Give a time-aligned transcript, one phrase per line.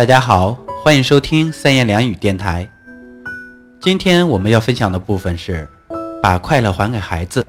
[0.00, 2.66] 大家好，欢迎收听三言两语电台。
[3.82, 5.68] 今天我们要分享的部分是
[6.22, 7.42] 《把快乐还给孩子》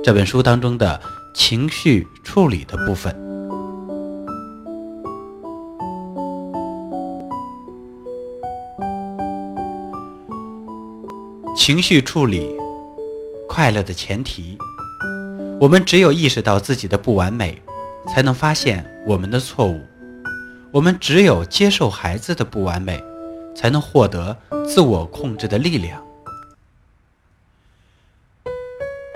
[0.00, 1.00] 这本书当中的
[1.34, 3.12] 情绪处理的部分。
[11.56, 12.48] 情绪处理，
[13.48, 14.56] 快乐的前提。
[15.60, 17.60] 我们只有意识到自己的不完美，
[18.06, 19.80] 才能发现我们的错误。
[20.72, 22.98] 我们只有接受孩子的不完美，
[23.54, 24.34] 才能获得
[24.66, 26.02] 自我控制的力量。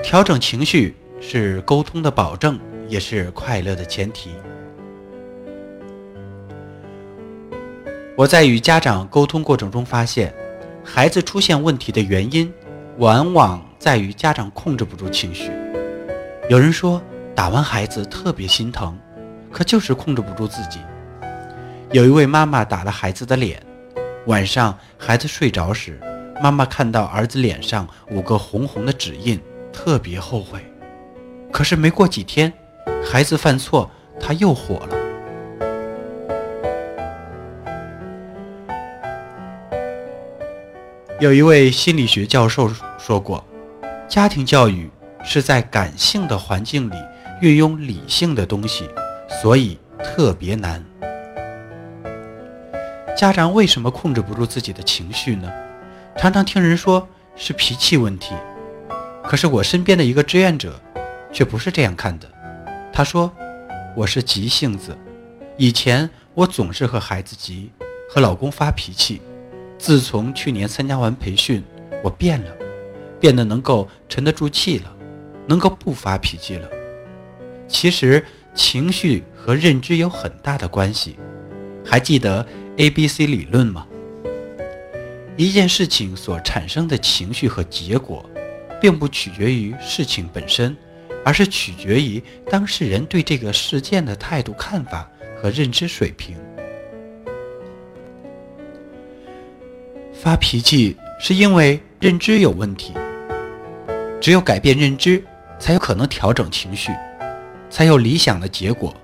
[0.05, 4.33] 调整情绪是沟通的保证，也是快乐的前提。
[8.15, 10.35] 我在与家长沟通过程中发现，
[10.85, 12.53] 孩子出现问题的原因，
[12.99, 15.51] 往往在于家长控制不住情绪。
[16.51, 17.01] 有人说
[17.35, 18.95] 打完孩子特别心疼，
[19.51, 20.81] 可就是控制不住自己。
[21.97, 23.59] 有一位妈妈打了孩子的脸，
[24.27, 25.99] 晚上孩子睡着时，
[26.43, 29.41] 妈妈看到儿子脸上五个红红的指印，
[29.73, 30.61] 特别后悔。
[31.51, 32.53] 可是没过几天，
[33.03, 34.95] 孩子犯错，她又火了。
[41.19, 43.43] 有一位心理学教授说过，
[44.07, 44.91] 家庭教育。
[45.25, 46.95] 是在感性的环境里
[47.41, 48.89] 运用理性的东西，
[49.43, 50.85] 所以特别难。
[53.17, 55.51] 家长为什么控制不住自己的情绪呢？
[56.19, 58.35] 常常听人说是脾气问题，
[59.25, 60.79] 可是我身边的一个志愿者
[61.33, 62.31] 却不是这样看的。
[62.93, 63.33] 他说
[63.97, 64.95] ：“我是急性子，
[65.57, 67.73] 以前我总是和孩子急，
[68.11, 69.23] 和老公发脾气。
[69.79, 71.65] 自从去年参加完培训，
[72.05, 72.51] 我变了，
[73.19, 74.93] 变得能够沉得住气了。”
[75.49, 76.69] 能够不发脾气了。
[77.69, 81.17] 其实情绪和认知有很大的关系。
[81.85, 82.45] 还记得
[82.79, 83.87] A B C 理论吗？
[85.37, 88.29] 一件事情所产生的情绪和结果，
[88.81, 90.77] 并不取决于事情本身，
[91.25, 95.09] 而是取决于当事人对这个事件的态度、看法
[95.41, 96.37] 和认知水平。
[100.13, 102.93] 发脾气是因为认知有问题，
[104.21, 105.23] 只有改变认知。
[105.59, 106.93] 才有可能调整情绪，
[107.71, 108.95] 才有理想的结果。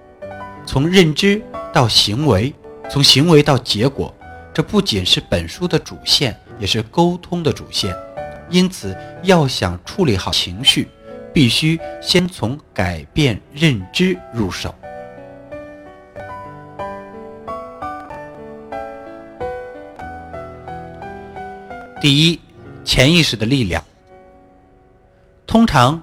[0.67, 1.41] 从认知
[1.73, 2.53] 到行为，
[2.91, 4.15] 从行为到结果，
[4.53, 7.95] 这不仅是本书的主线，也是沟通的主线。
[8.51, 10.89] 因此，要想处理好情绪，
[11.33, 14.75] 必须先从改变认知入手。
[22.01, 22.41] 第一，
[22.85, 23.83] 潜意识的力量。
[25.47, 26.03] 通常。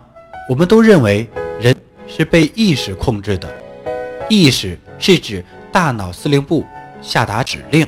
[0.49, 1.29] 我们都认为
[1.61, 1.75] 人
[2.07, 3.47] 是被意识控制的，
[4.27, 6.65] 意识是指大脑司令部
[7.01, 7.87] 下达指令，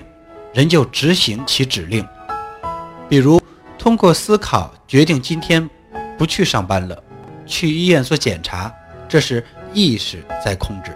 [0.54, 2.08] 人就执行其指令。
[3.10, 3.42] 比如
[3.78, 5.70] 通过思考决定今天
[6.18, 7.04] 不去上班了，
[7.46, 8.74] 去医院做检查，
[9.10, 9.44] 这是
[9.74, 10.96] 意识在控制。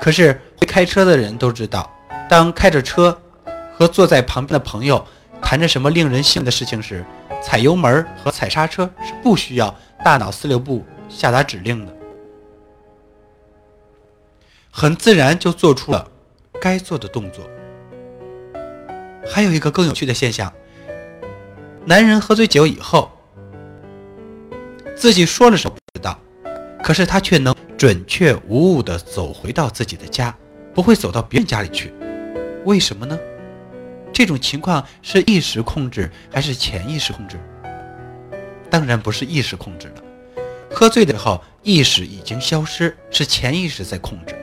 [0.00, 1.90] 可是会开车的人都知道，
[2.28, 3.18] 当开着车
[3.76, 5.04] 和坐在旁边的朋友
[5.42, 7.04] 谈着什么令人兴奋的事情时，
[7.42, 9.74] 踩油门和踩刹车是不需要。
[10.02, 11.94] 大脑司令部下达指令的，
[14.70, 16.08] 很自然就做出了
[16.60, 17.44] 该做的动作。
[19.26, 20.52] 还有一个更有趣的现象：
[21.84, 23.10] 男人喝醉酒以后，
[24.96, 26.18] 自己说了什么不知道，
[26.82, 30.34] 可是他却能准确无误地走回到自己的家，
[30.72, 31.92] 不会走到别人家里去。
[32.64, 33.18] 为什么呢？
[34.12, 37.38] 这种情况是意识控制还是潜意识控制？
[38.70, 40.02] 当然不是意识控制了，
[40.70, 44.34] 喝醉的时候意识已经消失，是潜意识在控制。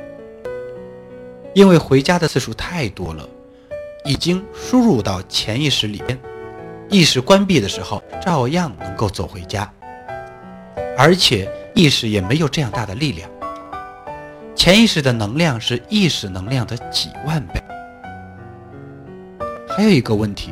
[1.57, 3.27] 因为回家的次数太多了，
[4.05, 6.15] 已经输入到潜意识里边，
[6.87, 9.67] 意识关闭的时候照样能够走回家，
[10.95, 13.27] 而且意识也没有这样大的力量。
[14.55, 17.59] 潜意识的能量是意识能量的几万倍。
[19.67, 20.51] 还有一个问题，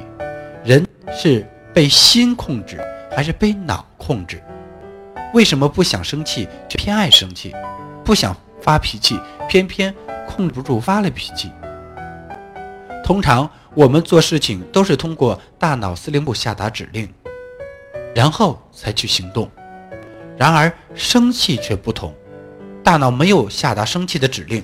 [0.64, 0.84] 人
[1.16, 2.82] 是被心控制。
[3.16, 4.44] 还是被脑控制？
[5.34, 7.56] 为什么不想生气却偏爱生气？
[8.04, 9.18] 不想发脾气，
[9.48, 9.94] 偏偏
[10.28, 11.52] 控制不住发了脾气？
[13.04, 17.08] 通常我们做事情都是通过大脑司令部下达指令，
[18.16, 19.50] 然后才去行动。
[20.38, 22.14] 然而生气却不同，
[22.84, 24.64] 大脑没有下达生气的指令，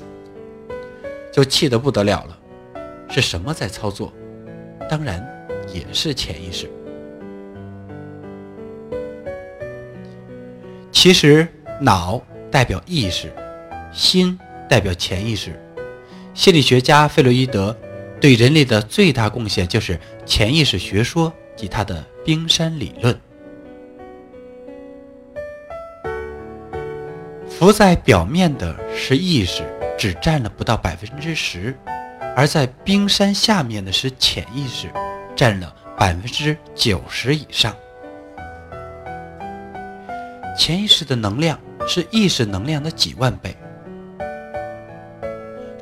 [1.31, 2.38] 就气得不得了了。
[3.07, 4.12] 是什么在操作？
[4.89, 5.25] 当然
[5.74, 6.69] 也是潜意识。
[10.92, 11.48] 其实，
[11.80, 13.31] 脑代表意识，
[13.94, 14.38] 心
[14.71, 15.62] 代表潜意识。
[16.33, 17.77] 心理学家费洛伊德
[18.21, 23.19] 对人类的最大贡献就是潜意识学说及他的冰山理论。
[27.50, 29.62] 浮在表面的是意识，
[29.97, 31.73] 只占了不到百分之十；
[32.33, 34.89] 而在冰山下面的是潜意识，
[35.35, 37.75] 占了百分之九十以上。
[40.57, 43.53] 潜意识的能量是意识能量的几万倍。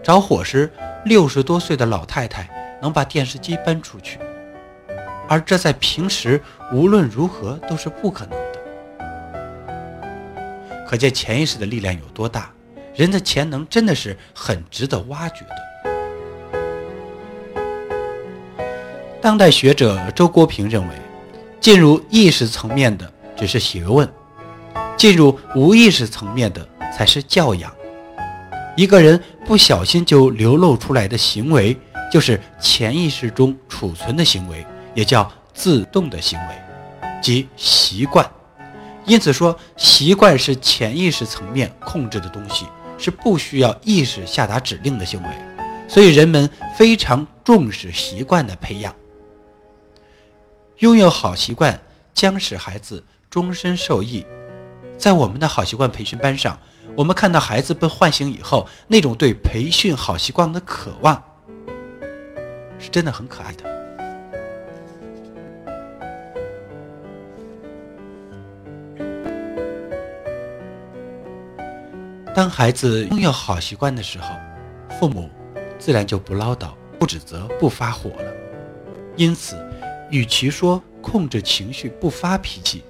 [0.09, 0.67] 着火时，
[1.05, 2.49] 六十多岁的老太太
[2.81, 4.17] 能把电视机搬出去，
[5.27, 6.41] 而这在平时
[6.73, 8.59] 无论如何都是不可能的。
[10.87, 12.49] 可见潜意识的力量有多大，
[12.95, 15.55] 人的潜能真的是很值得挖掘的。
[19.21, 20.95] 当代学者周国平认为，
[21.61, 24.11] 进入意识层面的只是学问，
[24.97, 27.71] 进入无意识层面的才是教养。
[28.79, 31.77] 一个人不小心就流露出来的行为，
[32.09, 34.65] 就是潜意识中储存的行为，
[34.95, 36.55] 也叫自动的行为，
[37.21, 38.25] 即习惯。
[39.03, 42.67] 因此说，习惯是潜意识层面控制的东西，
[42.97, 45.29] 是不需要意识下达指令的行为。
[45.89, 48.95] 所以人们非常重视习惯的培养。
[50.77, 51.77] 拥有好习惯
[52.13, 54.25] 将使孩子终身受益。
[54.97, 56.57] 在我们的好习惯培训班上，
[56.99, 61.23] 我们看到孩子被唤醒以后，那种对培训好习惯的渴望，
[62.77, 63.63] 是真的很可爱的。
[72.35, 74.35] 当孩子拥有好习惯的时候，
[74.99, 75.29] 父母
[75.77, 76.67] 自然就不唠叨、
[76.99, 78.33] 不指责、不发火了。
[79.15, 79.55] 因此，
[80.11, 82.83] 与其说控制情绪、不发脾气，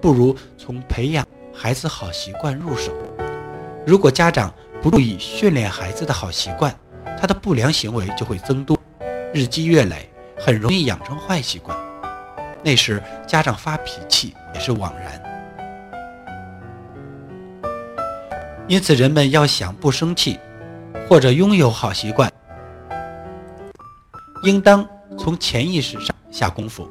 [0.00, 2.92] 不如从培养孩子好习惯入手。
[3.86, 4.52] 如果家长
[4.82, 6.74] 不注意训练孩子的好习惯，
[7.16, 8.76] 他的不良行为就会增多，
[9.32, 11.78] 日积月累，很容易养成坏习惯。
[12.64, 15.22] 那时家长发脾气也是枉然。
[18.66, 20.36] 因此，人们要想不生气，
[21.08, 22.28] 或者拥有好习惯，
[24.42, 24.84] 应当
[25.16, 26.88] 从潜意识上下功夫。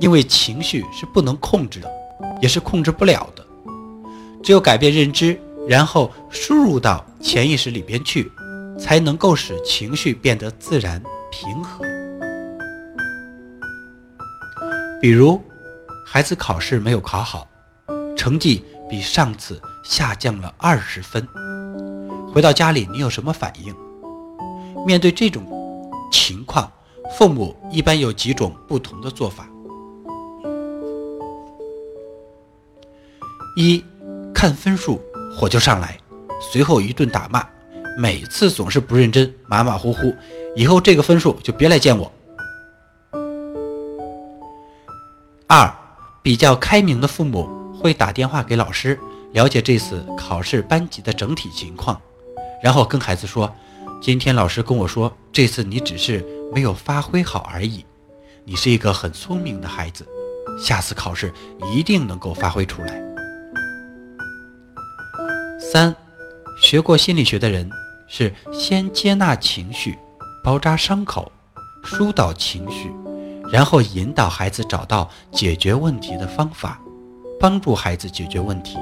[0.00, 1.90] 因为情绪是不能控制的，
[2.42, 3.42] 也是控制不了的。
[4.42, 8.32] 只有改变认知，然后输入到潜意识里边去，
[8.78, 11.84] 才能够使情绪变得自然平和。
[15.00, 15.40] 比如，
[16.06, 17.46] 孩子考试没有考好，
[18.16, 18.64] 成绩。
[18.90, 21.28] 比上次下降了二十分。
[22.32, 23.74] 回到家里，你有什么反应？
[24.86, 25.44] 面对这种
[26.10, 26.72] 情况，
[27.10, 29.46] 父母一般有几种不同的做法：
[33.58, 33.84] 一
[34.34, 34.98] 看分数，
[35.34, 35.98] 火就上来，
[36.40, 37.46] 随后一顿打骂，
[37.98, 40.14] 每次总是不认真，马马虎虎，
[40.56, 42.12] 以后这个分数就别来见我。
[45.46, 45.72] 二
[46.22, 47.58] 比较开明的父母。
[47.80, 48.98] 会打电话给老师
[49.34, 51.96] 了解这次考试班级的整体情况，
[52.60, 53.54] 然后跟孩子说
[54.02, 57.86] ：“今天老师跟我说，这次你只是没有发挥好而已。
[58.44, 60.04] 你是一个很聪明的孩子，
[60.60, 61.32] 下次考试
[61.72, 63.00] 一定能够发挥出来。”
[65.70, 65.94] 三，
[66.62, 67.68] 学过心理学的人
[68.06, 69.98] 是先接纳情绪，
[70.42, 71.30] 包扎伤口，
[71.84, 72.90] 疏导情绪，
[73.52, 76.80] 然后引导孩子找到解决问题的方法。
[77.38, 78.78] 帮助孩子解决问题。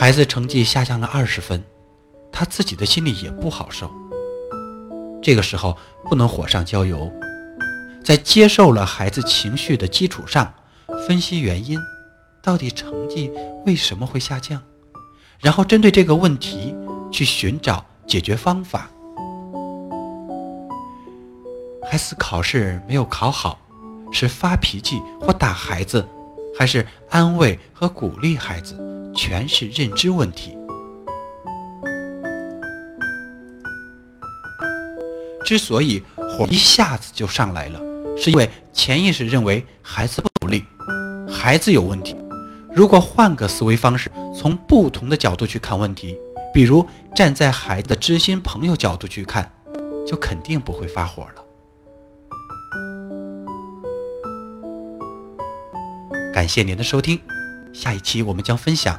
[0.00, 1.62] 孩子成绩下降了二十分，
[2.32, 3.88] 他自己的心里也不好受。
[5.22, 5.76] 这个时候
[6.08, 7.12] 不能火上浇油，
[8.02, 10.54] 在接受了孩子情绪的基础上，
[11.06, 11.78] 分析原因，
[12.42, 13.30] 到底成绩
[13.66, 14.62] 为什么会下降，
[15.40, 16.74] 然后针对这个问题
[17.10, 18.90] 去寻找解决方法。
[21.90, 23.58] 孩子考试没有考好。
[24.10, 26.02] 是发脾气或打孩子，
[26.58, 28.74] 还是安慰和鼓励孩子，
[29.14, 30.56] 全是认知问题。
[35.44, 37.78] 之所以火一下子就上来了，
[38.16, 40.64] 是因为潜意识认为孩子不努力，
[41.30, 42.16] 孩子有问题。
[42.78, 46.16] 如果换个思维方式，从不同的角度去看问题，
[46.54, 49.50] 比如站在孩子的知心朋友角度去看，
[50.06, 51.44] 就肯定不会发火了。
[56.32, 57.20] 感谢您的收听，
[57.74, 58.96] 下一期我们将分享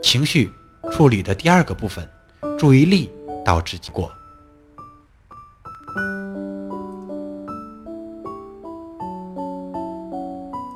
[0.00, 0.52] 情绪
[0.92, 2.08] 处理的第二个部分：
[2.56, 3.10] 注意力
[3.44, 4.08] 导致结果。